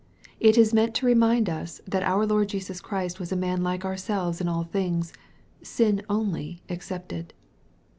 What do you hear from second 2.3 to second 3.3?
Jesus Christ